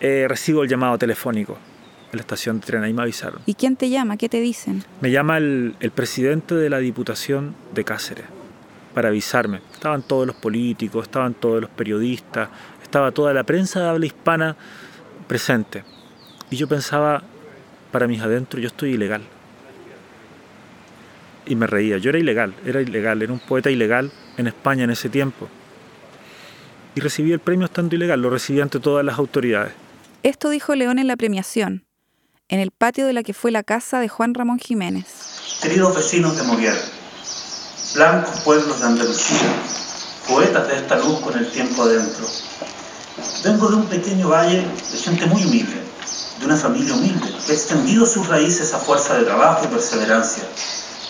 eh, 0.00 0.26
recibo 0.28 0.62
el 0.62 0.68
llamado 0.68 0.98
telefónico 0.98 1.58
en 2.12 2.16
la 2.16 2.20
estación 2.20 2.60
de 2.60 2.66
tren, 2.66 2.82
ahí 2.84 2.92
me 2.92 3.02
avisaron. 3.02 3.40
¿Y 3.46 3.54
quién 3.54 3.76
te 3.76 3.90
llama? 3.90 4.16
¿Qué 4.16 4.28
te 4.28 4.40
dicen? 4.40 4.84
Me 5.00 5.10
llama 5.10 5.38
el, 5.38 5.74
el 5.80 5.90
presidente 5.90 6.54
de 6.54 6.70
la 6.70 6.78
Diputación 6.78 7.54
de 7.74 7.84
Cáceres 7.84 8.24
para 8.94 9.08
avisarme. 9.08 9.60
Estaban 9.72 10.02
todos 10.02 10.26
los 10.26 10.36
políticos, 10.36 11.04
estaban 11.04 11.34
todos 11.34 11.60
los 11.60 11.70
periodistas, 11.70 12.48
estaba 12.82 13.12
toda 13.12 13.34
la 13.34 13.44
prensa 13.44 13.80
de 13.80 13.88
habla 13.88 14.06
hispana 14.06 14.56
presente. 15.26 15.84
Y 16.50 16.56
yo 16.56 16.66
pensaba, 16.66 17.22
para 17.92 18.06
mis 18.06 18.20
adentros, 18.20 18.62
yo 18.62 18.68
estoy 18.68 18.94
ilegal. 18.94 19.22
Y 21.46 21.54
me 21.54 21.66
reía, 21.66 21.98
yo 21.98 22.10
era 22.10 22.18
ilegal, 22.18 22.54
era 22.64 22.80
ilegal, 22.80 23.22
era 23.22 23.32
un 23.32 23.38
poeta 23.38 23.70
ilegal 23.70 24.10
en 24.36 24.46
España 24.46 24.84
en 24.84 24.90
ese 24.90 25.08
tiempo. 25.08 25.48
Y 26.94 27.00
recibí 27.00 27.32
el 27.32 27.38
premio 27.38 27.66
estando 27.66 27.94
ilegal, 27.94 28.20
lo 28.20 28.30
recibí 28.30 28.60
ante 28.60 28.80
todas 28.80 29.04
las 29.04 29.18
autoridades. 29.18 29.72
Esto 30.22 30.50
dijo 30.50 30.74
León 30.74 30.98
en 30.98 31.06
la 31.06 31.16
premiación, 31.16 31.84
en 32.48 32.60
el 32.60 32.70
patio 32.70 33.06
de 33.06 33.12
la 33.12 33.22
que 33.22 33.34
fue 33.34 33.50
la 33.50 33.62
casa 33.62 34.00
de 34.00 34.08
Juan 34.08 34.34
Ramón 34.34 34.58
Jiménez. 34.58 35.58
Queridos 35.62 35.94
vecinos 35.94 36.36
de 36.36 36.42
Moguer, 36.44 36.76
blancos 37.94 38.40
pueblos 38.40 38.80
de 38.80 38.86
Andalucía, 38.86 39.48
poetas 40.26 40.68
de 40.68 40.76
esta 40.76 40.98
luz 40.98 41.20
con 41.20 41.38
el 41.38 41.50
tiempo 41.50 41.82
adentro. 41.82 42.26
Vengo 43.44 43.68
de 43.68 43.76
un 43.76 43.86
pequeño 43.86 44.28
valle 44.28 44.62
de 44.62 44.98
gente 44.98 45.26
muy 45.26 45.44
humilde, 45.44 45.87
de 46.38 46.46
una 46.46 46.56
familia 46.56 46.94
humilde, 46.94 47.28
que 47.44 47.52
ha 47.52 47.54
extendido 47.54 48.06
sus 48.06 48.26
raíces 48.28 48.72
a 48.74 48.78
fuerza 48.78 49.16
de 49.16 49.24
trabajo 49.24 49.64
y 49.64 49.68
perseverancia. 49.68 50.44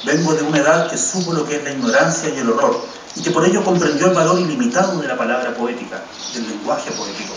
Vengo 0.04 0.34
de 0.34 0.42
una 0.42 0.58
edad 0.58 0.90
que 0.90 0.96
supo 0.96 1.32
lo 1.32 1.46
que 1.46 1.56
es 1.56 1.64
la 1.64 1.72
ignorancia 1.72 2.28
y 2.28 2.38
el 2.38 2.50
horror, 2.50 2.80
y 3.16 3.22
que 3.22 3.30
por 3.30 3.44
ello 3.44 3.64
comprendió 3.64 4.08
el 4.08 4.14
valor 4.14 4.38
ilimitado 4.40 5.00
de 5.00 5.08
la 5.08 5.16
palabra 5.16 5.54
poética, 5.54 6.02
del 6.34 6.48
lenguaje 6.48 6.90
poético. 6.92 7.34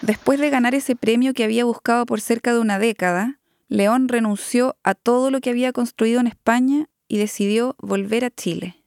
Después 0.00 0.40
de 0.40 0.50
ganar 0.50 0.74
ese 0.74 0.96
premio 0.96 1.32
que 1.32 1.44
había 1.44 1.64
buscado 1.64 2.06
por 2.06 2.20
cerca 2.20 2.52
de 2.52 2.58
una 2.58 2.78
década, 2.78 3.38
León 3.68 4.08
renunció 4.08 4.76
a 4.82 4.94
todo 4.94 5.30
lo 5.30 5.40
que 5.40 5.50
había 5.50 5.72
construido 5.72 6.20
en 6.20 6.26
España 6.26 6.88
y 7.08 7.18
decidió 7.18 7.76
volver 7.78 8.24
a 8.24 8.30
Chile. 8.30 8.81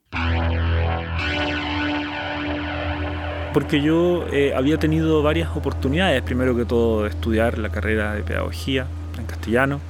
Porque 3.56 3.80
yo 3.80 4.26
eh, 4.32 4.52
había 4.54 4.76
tenido 4.76 5.22
varias 5.22 5.56
oportunidades, 5.56 6.20
primero 6.20 6.54
que 6.54 6.66
todo 6.66 7.04
de 7.04 7.08
estudiar 7.08 7.56
la 7.56 7.70
carrera 7.70 8.12
de 8.12 8.22
pedagogía 8.22 8.86
en 9.18 9.24
castellano 9.24 9.80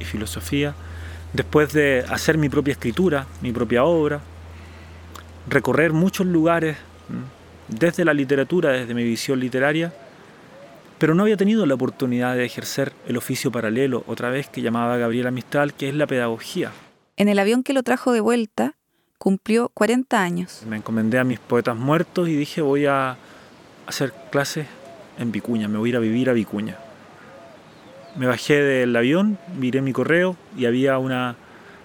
y 0.00 0.06
filosofía, 0.06 0.74
después 1.34 1.70
de 1.74 2.02
hacer 2.08 2.38
mi 2.38 2.48
propia 2.48 2.72
escritura, 2.72 3.26
mi 3.42 3.52
propia 3.52 3.84
obra, 3.84 4.22
recorrer 5.50 5.92
muchos 5.92 6.26
lugares 6.28 6.78
desde 7.68 8.06
la 8.06 8.14
literatura, 8.14 8.70
desde 8.70 8.94
mi 8.94 9.04
visión 9.04 9.38
literaria, 9.38 9.92
pero 10.96 11.14
no 11.14 11.24
había 11.24 11.36
tenido 11.36 11.66
la 11.66 11.74
oportunidad 11.74 12.36
de 12.36 12.46
ejercer 12.46 12.94
el 13.06 13.18
oficio 13.18 13.52
paralelo, 13.52 14.02
otra 14.06 14.30
vez 14.30 14.48
que 14.48 14.62
llamaba 14.62 14.96
Gabriela 14.96 15.30
Mistral, 15.30 15.74
que 15.74 15.90
es 15.90 15.94
la 15.94 16.06
pedagogía. 16.06 16.72
En 17.18 17.28
el 17.28 17.38
avión 17.38 17.64
que 17.64 17.74
lo 17.74 17.82
trajo 17.82 18.12
de 18.12 18.20
vuelta, 18.20 18.78
cumplió 19.20 19.68
40 19.74 20.22
años. 20.22 20.62
Me 20.66 20.78
encomendé 20.78 21.18
a 21.18 21.24
mis 21.24 21.38
poetas 21.38 21.76
muertos 21.76 22.26
y 22.30 22.36
dije 22.36 22.62
voy 22.62 22.86
a 22.86 23.18
hacer 23.86 24.14
clases 24.30 24.66
en 25.18 25.30
Vicuña, 25.30 25.68
me 25.68 25.76
voy 25.76 25.88
a 25.88 25.90
ir 25.90 25.96
a 25.96 26.00
vivir 26.00 26.30
a 26.30 26.32
Vicuña. 26.32 26.78
Me 28.16 28.26
bajé 28.26 28.54
del 28.62 28.96
avión, 28.96 29.36
miré 29.58 29.82
mi 29.82 29.92
correo 29.92 30.36
y 30.56 30.64
había 30.64 30.96
una 30.96 31.36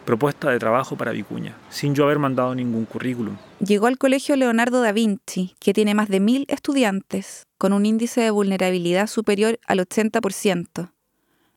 propuesta 0.06 0.50
de 0.50 0.60
trabajo 0.60 0.96
para 0.96 1.12
Vicuña, 1.12 1.58
sin 1.70 1.94
yo 1.94 2.06
haber 2.06 2.20
mandado 2.20 2.56
ningún 2.56 2.86
currículum. 2.86 3.36
Llegó 3.60 3.88
al 3.88 3.98
Colegio 3.98 4.38
Leonardo 4.38 4.80
da 4.80 4.94
Vinci, 4.94 5.56
que 5.60 5.74
tiene 5.74 5.94
más 5.94 6.08
de 6.08 6.22
mil 6.22 6.46
estudiantes, 6.48 7.48
con 7.58 7.74
un 7.74 7.86
índice 7.86 8.22
de 8.22 8.32
vulnerabilidad 8.32 9.08
superior 9.08 9.60
al 9.68 9.80
80%. 9.80 10.90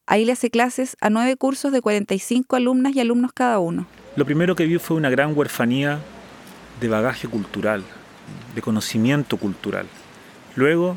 Ahí 0.06 0.24
le 0.24 0.32
hace 0.32 0.50
clases 0.50 0.96
a 1.00 1.08
nueve 1.08 1.36
cursos 1.36 1.70
de 1.70 1.82
45 1.82 2.56
alumnas 2.56 2.96
y 2.96 3.00
alumnos 3.00 3.32
cada 3.32 3.60
uno. 3.60 3.86
Lo 4.18 4.24
primero 4.24 4.56
que 4.56 4.66
vi 4.66 4.78
fue 4.78 4.96
una 4.96 5.10
gran 5.10 5.38
huerfanía 5.38 6.00
de 6.80 6.88
bagaje 6.88 7.28
cultural, 7.28 7.84
de 8.52 8.60
conocimiento 8.60 9.36
cultural. 9.36 9.86
Luego, 10.56 10.96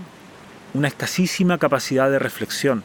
una 0.74 0.88
escasísima 0.88 1.60
capacidad 1.60 2.10
de 2.10 2.18
reflexión, 2.18 2.82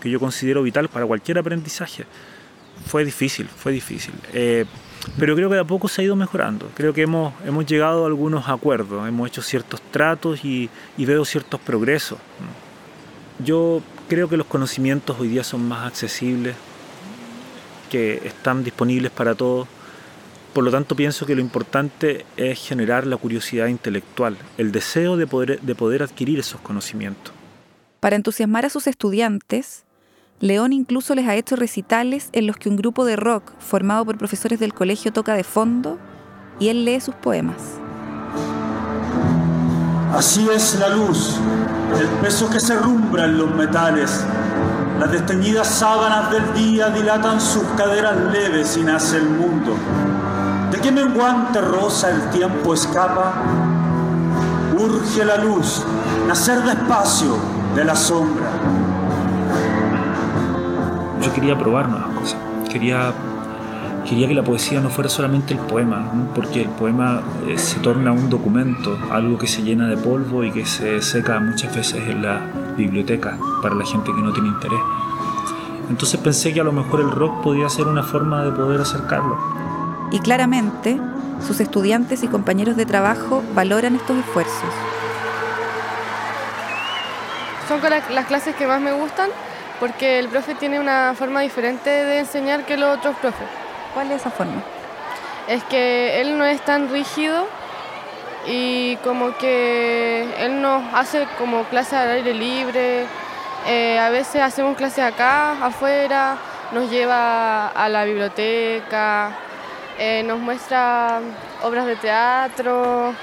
que 0.00 0.10
yo 0.10 0.18
considero 0.18 0.64
vital 0.64 0.88
para 0.88 1.06
cualquier 1.06 1.38
aprendizaje 1.38 2.04
fue 2.84 3.04
difícil, 3.04 3.46
fue 3.46 3.70
difícil. 3.70 4.12
Eh, 4.32 4.64
pero 5.20 5.36
creo 5.36 5.48
que 5.48 5.54
de 5.54 5.60
a 5.60 5.64
poco 5.64 5.86
se 5.86 6.02
ha 6.02 6.04
ido 6.04 6.16
mejorando. 6.16 6.68
Creo 6.74 6.92
que 6.92 7.02
hemos, 7.02 7.32
hemos 7.46 7.64
llegado 7.64 8.02
a 8.02 8.06
algunos 8.08 8.48
acuerdos, 8.48 9.06
hemos 9.06 9.28
hecho 9.28 9.40
ciertos 9.40 9.80
tratos 9.92 10.44
y, 10.44 10.68
y 10.96 11.04
veo 11.04 11.24
ciertos 11.24 11.60
progresos. 11.60 12.18
Yo 13.38 13.80
creo 14.08 14.28
que 14.28 14.36
los 14.36 14.48
conocimientos 14.48 15.16
hoy 15.20 15.28
día 15.28 15.44
son 15.44 15.68
más 15.68 15.86
accesibles, 15.86 16.56
que 17.88 18.20
están 18.26 18.64
disponibles 18.64 19.12
para 19.12 19.36
todos. 19.36 19.68
Por 20.56 20.64
lo 20.64 20.70
tanto, 20.70 20.96
pienso 20.96 21.26
que 21.26 21.34
lo 21.34 21.42
importante 21.42 22.24
es 22.38 22.58
generar 22.58 23.06
la 23.06 23.18
curiosidad 23.18 23.66
intelectual, 23.66 24.38
el 24.56 24.72
deseo 24.72 25.18
de 25.18 25.26
poder, 25.26 25.60
de 25.60 25.74
poder 25.74 26.02
adquirir 26.02 26.38
esos 26.38 26.62
conocimientos. 26.62 27.34
Para 28.00 28.16
entusiasmar 28.16 28.64
a 28.64 28.70
sus 28.70 28.86
estudiantes, 28.86 29.84
León 30.40 30.72
incluso 30.72 31.14
les 31.14 31.28
ha 31.28 31.34
hecho 31.34 31.56
recitales 31.56 32.30
en 32.32 32.46
los 32.46 32.56
que 32.56 32.70
un 32.70 32.76
grupo 32.76 33.04
de 33.04 33.16
rock 33.16 33.52
formado 33.58 34.06
por 34.06 34.16
profesores 34.16 34.58
del 34.58 34.72
colegio 34.72 35.12
toca 35.12 35.34
de 35.34 35.44
fondo 35.44 35.98
y 36.58 36.68
él 36.68 36.86
lee 36.86 37.00
sus 37.02 37.14
poemas. 37.16 37.62
Así 40.14 40.48
es 40.48 40.78
la 40.80 40.88
luz, 40.88 41.36
el 42.00 42.06
peso 42.22 42.48
que 42.48 42.60
se 42.60 42.76
rumbra 42.76 43.26
en 43.26 43.36
los 43.36 43.54
metales. 43.54 44.24
Las 44.98 45.12
desteñidas 45.12 45.68
sábanas 45.68 46.30
del 46.30 46.54
día 46.54 46.88
dilatan 46.88 47.42
sus 47.42 47.64
caderas 47.76 48.16
leves 48.32 48.74
y 48.78 48.84
nace 48.84 49.18
el 49.18 49.28
mundo. 49.28 49.76
¿De 50.70 50.80
qué 50.80 50.90
menguante 50.90 51.60
rosa 51.60 52.10
el 52.10 52.30
tiempo 52.30 52.74
escapa? 52.74 53.34
Urge 54.78 55.24
la 55.24 55.38
luz, 55.38 55.84
nacer 56.26 56.62
despacio 56.62 57.36
de 57.74 57.84
la 57.84 57.96
sombra 57.96 58.50
yo 61.26 61.32
quería 61.32 61.58
probar 61.58 61.88
nuevas 61.88 62.08
cosas. 62.10 62.38
Quería, 62.70 63.12
quería 64.08 64.28
que 64.28 64.34
la 64.34 64.44
poesía 64.44 64.80
no 64.80 64.90
fuera 64.90 65.10
solamente 65.10 65.54
el 65.54 65.60
poema, 65.60 66.04
porque 66.34 66.62
el 66.62 66.68
poema 66.68 67.22
eh, 67.48 67.58
se 67.58 67.80
torna 67.80 68.12
un 68.12 68.30
documento, 68.30 68.96
algo 69.10 69.36
que 69.36 69.48
se 69.48 69.62
llena 69.62 69.88
de 69.88 69.96
polvo 69.96 70.44
y 70.44 70.52
que 70.52 70.64
se 70.64 71.02
seca 71.02 71.40
muchas 71.40 71.74
veces 71.74 72.06
en 72.08 72.22
la 72.22 72.40
biblioteca 72.76 73.38
para 73.60 73.74
la 73.74 73.84
gente 73.84 74.12
que 74.14 74.22
no 74.22 74.32
tiene 74.32 74.48
interés. 74.48 74.78
Entonces 75.88 76.20
pensé 76.20 76.52
que 76.52 76.60
a 76.60 76.64
lo 76.64 76.72
mejor 76.72 77.00
el 77.00 77.10
rock 77.10 77.42
podía 77.42 77.68
ser 77.68 77.86
una 77.86 78.02
forma 78.02 78.44
de 78.44 78.52
poder 78.52 78.80
acercarlo. 78.80 79.36
Y 80.10 80.20
claramente, 80.20 80.98
sus 81.46 81.60
estudiantes 81.60 82.22
y 82.22 82.28
compañeros 82.28 82.76
de 82.76 82.86
trabajo 82.86 83.42
valoran 83.54 83.96
estos 83.96 84.18
esfuerzos. 84.18 84.72
Son 87.68 87.80
las 88.10 88.26
clases 88.26 88.54
que 88.54 88.66
más 88.66 88.80
me 88.80 88.92
gustan 88.92 89.30
porque 89.80 90.18
el 90.18 90.28
profe 90.28 90.54
tiene 90.54 90.80
una 90.80 91.14
forma 91.18 91.40
diferente 91.40 91.90
de 91.90 92.20
enseñar 92.20 92.64
que 92.64 92.76
los 92.76 92.96
otros 92.96 93.16
profes. 93.16 93.48
¿Cuál 93.92 94.10
es 94.12 94.20
esa 94.20 94.30
forma? 94.30 94.62
Es 95.48 95.62
que 95.64 96.20
él 96.20 96.38
no 96.38 96.44
es 96.44 96.60
tan 96.64 96.90
rígido 96.90 97.46
y 98.46 98.96
como 98.96 99.36
que 99.36 100.28
él 100.38 100.62
nos 100.62 100.82
hace 100.94 101.26
como 101.38 101.64
clases 101.64 101.94
al 101.94 102.10
aire 102.10 102.32
libre, 102.32 103.04
eh, 103.66 103.98
a 103.98 104.10
veces 104.10 104.42
hacemos 104.42 104.76
clases 104.76 105.04
acá, 105.04 105.52
afuera, 105.64 106.36
nos 106.72 106.88
lleva 106.90 107.68
a 107.68 107.88
la 107.88 108.04
biblioteca, 108.04 109.32
eh, 109.98 110.22
nos 110.24 110.38
muestra 110.38 111.20
obras 111.62 111.86
de 111.86 111.96
teatro, 111.96 113.14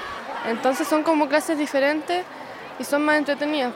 entonces 0.48 0.86
son 0.86 1.02
como 1.02 1.28
clases 1.28 1.58
diferentes 1.58 2.24
y 2.78 2.84
son 2.84 3.04
más 3.04 3.16
entretenidas 3.16 3.72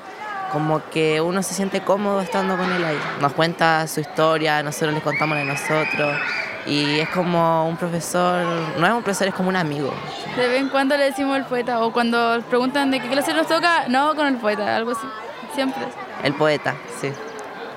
como 0.52 0.82
que 0.90 1.20
uno 1.20 1.42
se 1.42 1.54
siente 1.54 1.82
cómodo 1.82 2.20
estando 2.20 2.56
con 2.56 2.72
él 2.72 2.84
ahí. 2.84 2.98
Nos 3.20 3.32
cuenta 3.32 3.86
su 3.86 4.00
historia, 4.00 4.62
nosotros 4.62 4.94
les 4.94 5.02
contamos 5.02 5.36
de 5.38 5.44
nosotros. 5.44 6.18
Y 6.66 7.00
es 7.00 7.08
como 7.10 7.66
un 7.68 7.76
profesor, 7.76 8.44
no 8.78 8.86
es 8.86 8.92
un 8.92 9.02
profesor, 9.02 9.28
es 9.28 9.34
como 9.34 9.48
un 9.48 9.56
amigo. 9.56 9.92
De 10.36 10.48
vez 10.48 10.60
en 10.60 10.68
cuando 10.68 10.96
le 10.96 11.04
decimos 11.04 11.36
el 11.36 11.44
poeta, 11.44 11.80
o 11.80 11.92
cuando 11.92 12.42
preguntan 12.48 12.90
de 12.90 13.00
qué 13.00 13.08
clase 13.08 13.32
nos 13.32 13.46
toca, 13.46 13.88
no, 13.88 14.14
con 14.14 14.26
el 14.26 14.36
poeta, 14.36 14.76
algo 14.76 14.92
así. 14.92 15.06
Siempre. 15.54 15.82
El 16.22 16.34
poeta, 16.34 16.74
sí. 17.00 17.10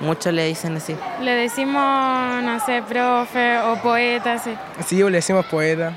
Muchos 0.02 0.34
le 0.34 0.46
dicen 0.46 0.76
así. 0.76 0.94
Le 1.22 1.30
decimos, 1.30 2.42
no 2.42 2.60
sé, 2.66 2.82
profe 2.86 3.58
o 3.60 3.80
poeta, 3.80 4.38
sí. 4.38 4.50
Sí, 4.84 4.96
le 4.96 5.10
decimos 5.10 5.46
poeta. 5.46 5.96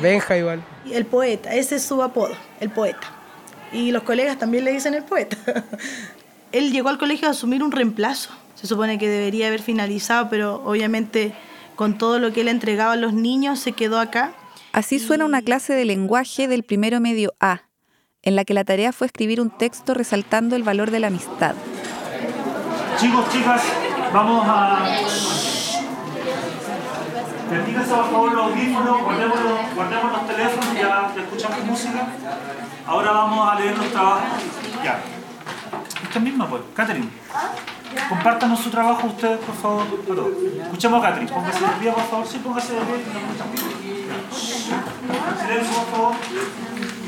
Benja 0.00 0.36
igual. 0.36 0.62
El 0.88 1.06
poeta, 1.06 1.52
ese 1.52 1.76
es 1.76 1.82
su 1.82 2.00
apodo, 2.00 2.36
el 2.60 2.70
poeta 2.70 3.20
y 3.72 3.92
los 3.92 4.02
colegas 4.02 4.38
también 4.38 4.64
le 4.64 4.72
dicen 4.72 4.94
el 4.94 5.04
poeta. 5.04 5.36
Él 6.52 6.72
llegó 6.72 6.88
al 6.88 6.98
colegio 6.98 7.28
a 7.28 7.30
asumir 7.30 7.62
un 7.62 7.70
reemplazo. 7.70 8.30
Se 8.54 8.66
supone 8.66 8.98
que 8.98 9.08
debería 9.08 9.46
haber 9.46 9.62
finalizado, 9.62 10.28
pero 10.28 10.62
obviamente 10.64 11.32
con 11.76 11.96
todo 11.96 12.18
lo 12.18 12.32
que 12.32 12.42
él 12.42 12.48
entregaba 12.48 12.92
a 12.92 12.96
los 12.96 13.14
niños 13.14 13.58
se 13.58 13.72
quedó 13.72 13.98
acá. 13.98 14.34
Así 14.72 14.98
suena 14.98 15.24
una 15.24 15.40
clase 15.40 15.72
de 15.72 15.86
lenguaje 15.86 16.46
del 16.46 16.62
primero 16.62 17.00
medio 17.00 17.32
A, 17.40 17.62
en 18.22 18.36
la 18.36 18.44
que 18.44 18.52
la 18.52 18.64
tarea 18.64 18.92
fue 18.92 19.06
escribir 19.06 19.40
un 19.40 19.50
texto 19.50 19.94
resaltando 19.94 20.56
el 20.56 20.62
valor 20.62 20.90
de 20.90 21.00
la 21.00 21.06
amistad. 21.06 21.54
Chicos, 23.00 23.30
chicas, 23.32 23.62
vamos 24.12 24.44
a... 24.46 24.84
Permítanse 27.48 27.94
por 27.94 28.10
favor 28.10 28.32
los 28.32 28.44
audífonos, 28.44 29.02
guardemos 29.02 30.12
los, 30.12 30.26
teléfonos, 30.26 30.74
ya 30.74 31.10
escuchamos 31.16 31.64
música. 31.64 32.06
Ahora 32.86 33.12
vamos 33.12 33.50
a 33.50 33.54
leer 33.58 33.78
los 33.78 33.90
trabajos. 33.90 34.28
Ya. 34.84 35.00
Esta 36.02 36.20
misma, 36.20 36.46
pues. 36.46 36.60
Catherine. 36.74 37.08
Compártanos 38.10 38.60
su 38.60 38.70
trabajo 38.70 39.06
ustedes, 39.06 39.38
por 39.38 39.54
favor. 39.54 39.86
Escuchemos 40.62 41.02
a 41.02 41.08
Catherine. 41.08 41.32
Póngase 41.32 41.60
de 41.60 41.72
pie, 41.80 41.92
por 41.92 42.04
favor. 42.04 42.26
Sí, 42.26 42.38
póngase 42.38 42.74
de 42.74 42.80
pie. 42.80 43.04
Silencio, 45.40 45.74
por 45.74 45.90
favor. 45.90 46.14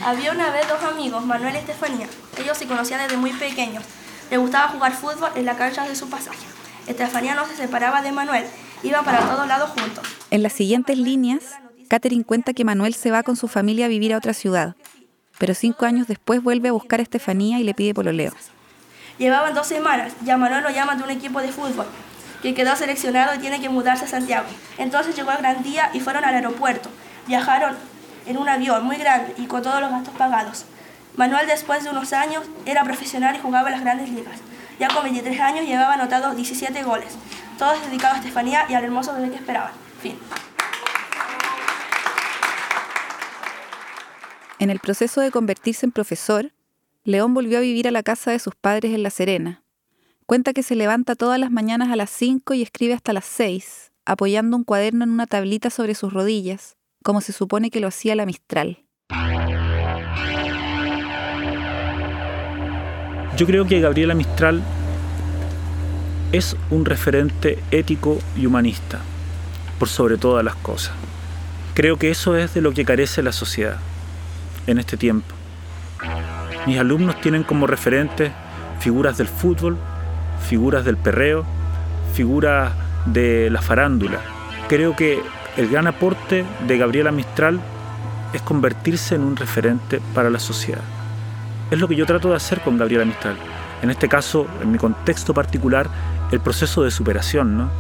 Había 0.07 0.33
una 0.33 0.51
vez 0.53 0.67
dos 0.67 0.83
amigos, 0.91 1.23
Manuel 1.27 1.55
y 1.55 1.59
Estefanía. 1.59 2.07
Ellos 2.39 2.57
se 2.57 2.67
conocían 2.67 3.03
desde 3.03 3.19
muy 3.19 3.33
pequeños. 3.35 3.85
Les 4.31 4.39
gustaba 4.39 4.69
jugar 4.69 4.93
fútbol 4.93 5.31
en 5.35 5.45
la 5.45 5.57
cancha 5.57 5.87
de 5.87 5.95
su 5.95 6.09
pasaje. 6.09 6.47
Estefanía 6.87 7.35
no 7.35 7.47
se 7.47 7.57
separaba 7.57 8.03
de 8.03 8.13
Manuel. 8.13 8.45
Iban 8.83 9.05
para 9.05 9.21
todos 9.21 9.47
lados 9.47 9.71
juntos. 9.71 10.05
En 10.31 10.43
las 10.43 10.53
siguientes 10.53 10.99
líneas 10.99 11.43
Catherine 11.93 12.25
cuenta 12.25 12.55
que 12.55 12.65
Manuel 12.65 12.95
se 12.95 13.11
va 13.11 13.23
con 13.23 13.37
su 13.37 13.49
familia 13.49 13.85
a 13.85 13.89
vivir 13.89 14.15
a 14.15 14.17
otra 14.17 14.33
ciudad, 14.33 14.77
pero 15.37 15.53
cinco 15.53 15.85
años 15.85 16.09
después 16.09 16.43
vuelve 16.43 16.71
a 16.71 16.73
buscar 16.73 17.01
a 17.01 17.03
Estefanía 17.03 17.61
y 17.61 17.65
le 17.65 17.75
pide 17.75 17.93
pololeo. 17.93 18.33
Llevaban 19.19 19.53
dos 19.53 19.67
semanas 19.67 20.15
y 20.25 20.31
a 20.31 20.39
Manuel 20.39 20.63
lo 20.63 20.71
llaman 20.71 20.97
de 20.97 21.05
un 21.05 21.11
equipo 21.11 21.43
de 21.43 21.49
fútbol 21.49 21.85
que 22.41 22.55
quedó 22.55 22.75
seleccionado 22.77 23.35
y 23.35 23.41
tiene 23.41 23.61
que 23.61 23.69
mudarse 23.69 24.07
a 24.07 24.09
Santiago. 24.09 24.47
Entonces 24.79 25.15
llegó 25.15 25.33
el 25.33 25.37
gran 25.37 25.63
día 25.63 25.91
y 25.93 26.01
fueron 26.01 26.25
al 26.25 26.35
aeropuerto. 26.35 26.89
Viajaron 27.27 27.77
en 28.25 28.39
un 28.39 28.49
avión 28.49 28.83
muy 28.87 28.97
grande 28.97 29.35
y 29.37 29.45
con 29.45 29.63
todos 29.63 29.83
los 29.83 29.91
gastos 29.91 30.15
pagados. 30.15 30.65
Manuel 31.17 31.47
después 31.47 31.85
de 31.85 31.91
unos 31.91 32.13
años 32.13 32.45
era 32.65 32.85
profesional 32.85 33.37
y 33.37 33.41
jugaba 33.41 33.69
en 33.69 33.75
las 33.75 33.83
grandes 33.83 34.09
ligas. 34.09 34.41
Ya 34.79 34.89
con 34.89 35.03
23 35.05 35.39
años 35.41 35.67
llevaba 35.67 35.95
anotado 35.95 36.35
17 36.35 36.83
goles, 36.83 37.17
todos 37.59 37.85
dedicados 37.85 38.17
a 38.17 38.21
Estefanía 38.21 38.65
y 38.69 38.75
al 38.75 38.85
hermoso 38.85 39.15
bebé 39.15 39.31
que 39.31 39.37
esperaban. 39.37 39.73
En 44.59 44.71
el 44.71 44.81
proceso 44.81 45.21
de 45.21 45.31
convertirse 45.31 45.87
en 45.87 45.93
profesor, 45.93 46.53
León 47.05 47.35
volvió 47.35 47.59
a 47.59 47.63
vivir 47.63 47.89
a 47.89 47.91
la 47.91 48.03
casa 48.03 48.31
de 48.31 48.39
sus 48.39 48.55
padres 48.55 48.95
en 48.95 49.03
La 49.03 49.11
Serena. 49.11 49.63
Cuenta 50.25 50.53
que 50.53 50.63
se 50.63 50.77
levanta 50.77 51.15
todas 51.15 51.39
las 51.39 51.51
mañanas 51.51 51.91
a 51.91 51.97
las 51.97 52.11
5 52.11 52.55
y 52.55 52.63
escribe 52.63 52.95
hasta 52.95 53.13
las 53.13 53.25
6, 53.27 53.93
apoyando 54.07 54.57
un 54.57 54.65
cuaderno 54.65 55.05
en 55.05 55.11
una 55.11 55.27
tablita 55.27 55.69
sobre 55.69 55.95
sus 55.95 56.13
rodillas, 56.13 56.77
como 57.03 57.21
se 57.21 57.33
supone 57.33 57.71
que 57.71 57.81
lo 57.81 57.89
hacía 57.89 58.15
la 58.15 58.25
Mistral. 58.25 58.85
Yo 63.43 63.47
creo 63.47 63.67
que 63.67 63.81
Gabriela 63.81 64.15
Mistral 64.15 64.63
es 66.31 66.57
un 66.71 66.85
referente 66.85 67.59
ético 67.73 68.21
y 68.37 68.47
humanista, 68.47 69.01
por 69.81 69.89
sobre 69.89 70.17
todas 70.17 70.45
las 70.45 70.55
cosas. 70.55 70.95
Creo 71.75 71.97
que 71.97 72.13
eso 72.13 72.37
es 72.37 72.55
de 72.55 72.61
lo 72.61 72.71
que 72.71 72.85
carece 72.85 73.21
la 73.21 73.33
sociedad 73.33 73.79
en 74.69 74.79
este 74.79 74.97
tiempo. 74.97 75.35
Mis 76.69 76.79
alumnos 76.79 77.21
tienen 77.21 77.43
como 77.43 77.67
referentes 77.67 78.31
figuras 78.79 79.19
del 79.19 79.27
fútbol, 79.27 79.77
figuras 80.49 80.85
del 80.85 80.97
perreo, 80.97 81.45
figuras 82.15 82.73
de 83.07 83.51
la 83.51 83.61
farándula. 83.61 84.21
Creo 84.69 84.95
que 84.95 85.21
el 85.57 85.69
gran 85.69 85.89
aporte 85.89 86.45
de 86.69 86.79
Gabriela 86.79 87.11
Mistral 87.11 87.61
es 88.33 88.41
convertirse 88.43 89.17
en 89.17 89.23
un 89.23 89.35
referente 89.35 90.01
para 90.15 90.31
la 90.31 90.39
sociedad. 90.39 91.02
Es 91.73 91.79
lo 91.79 91.89
que 91.89 91.97
yo 91.97 92.05
trato 92.05 92.29
de 92.29 92.37
hacer 92.37 92.61
con 92.61 92.77
Gabriela 92.77 93.07
Mistral. 93.07 93.35
En 93.81 93.89
este 93.89 94.07
caso, 94.07 94.47
en 94.61 94.73
mi 94.73 94.77
contexto 94.77 95.33
particular, 95.33 95.89
el 96.31 96.39
proceso 96.39 96.83
de 96.83 96.91
superación, 96.91 97.57
¿no? 97.57 97.71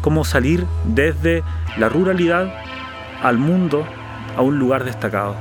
Cómo 0.00 0.24
salir 0.24 0.66
desde 0.84 1.44
la 1.76 1.88
ruralidad 1.88 2.52
al 3.22 3.38
mundo, 3.38 3.86
a 4.36 4.42
un 4.42 4.58
lugar 4.58 4.82
destacado. 4.82 5.36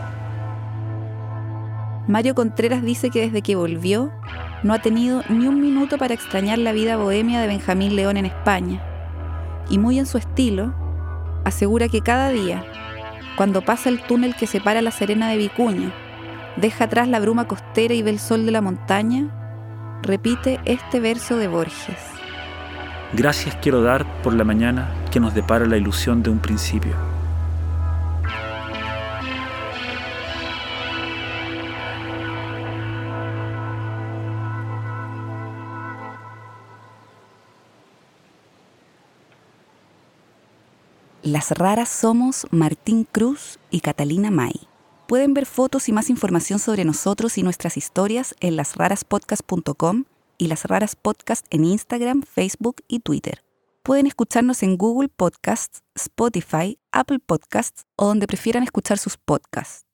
Mario 2.08 2.36
Contreras 2.36 2.84
dice 2.84 3.10
que 3.10 3.22
desde 3.22 3.42
que 3.42 3.56
volvió 3.56 4.12
no 4.62 4.76
ha 4.76 4.80
tenido 4.80 5.24
ni 5.28 5.48
un 5.48 5.60
minuto 5.60 5.98
para 5.98 6.14
extrañar 6.14 6.60
la 6.60 6.74
vida 6.74 6.98
bohemia 6.98 7.42
de 7.42 7.48
Benjamín 7.48 7.96
León 7.96 8.18
en 8.18 8.28
España. 8.28 8.80
Y 9.72 9.80
muy 9.80 9.98
en 9.98 10.06
su 10.06 10.20
estilo, 10.20 10.72
asegura 11.46 11.90
que 11.90 12.02
cada 12.02 12.30
día, 12.30 12.64
cuando 13.36 13.64
pasa 13.64 13.90
el 13.90 14.04
túnel 14.04 14.36
que 14.36 14.46
separa 14.46 14.84
la 14.84 14.92
Serena 14.92 15.30
de 15.30 15.38
Vicuña, 15.38 15.92
deja 16.58 16.86
atrás 16.86 17.08
la 17.08 17.20
bruma 17.20 17.48
costera 17.48 17.94
y 17.94 18.02
ve 18.02 18.12
el 18.12 18.20
sol 18.20 18.46
de 18.46 18.52
la 18.52 18.62
montaña, 18.62 19.30
repite 20.04 20.60
este 20.66 21.00
verso 21.00 21.38
de 21.38 21.48
Borges. 21.48 21.98
Gracias 23.14 23.56
quiero 23.62 23.82
dar 23.82 24.06
por 24.22 24.34
la 24.34 24.44
mañana 24.44 24.90
que 25.12 25.20
nos 25.20 25.34
depara 25.34 25.66
la 25.66 25.78
ilusión 25.78 26.24
de 26.24 26.30
un 26.30 26.40
principio. 26.40 26.96
Las 41.24 41.52
raras 41.52 41.90
somos 41.90 42.48
Martín 42.52 43.06
Cruz 43.12 43.60
y 43.70 43.82
Catalina 43.82 44.32
May. 44.32 44.67
Pueden 45.08 45.34
ver 45.34 45.46
fotos 45.46 45.88
y 45.88 45.94
más 45.94 46.10
información 46.10 46.60
sobre 46.60 46.84
nosotros 46.84 47.38
y 47.38 47.44
nuestras 47.44 47.78
historias 47.78 48.36
en 48.42 48.58
lasraraspodcast.com 48.58 50.04
y 50.38 50.48
Las 50.48 50.66
Raras 50.66 50.98
Podcast 50.98 51.46
en 51.50 51.64
Instagram, 51.64 52.24
Facebook 52.24 52.84
y 52.90 53.00
Twitter. 53.00 53.42
Pueden 53.84 54.06
escucharnos 54.06 54.64
en 54.64 54.76
Google 54.76 55.08
Podcasts, 55.08 55.82
Spotify, 55.96 56.78
Apple 56.92 57.20
Podcasts 57.26 57.86
o 57.96 58.08
donde 58.08 58.28
prefieran 58.28 58.64
escuchar 58.64 58.98
sus 58.98 59.16
podcasts. 59.16 59.87